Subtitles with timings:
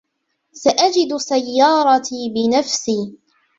[0.51, 3.17] سأجد سيارتي بنفسي.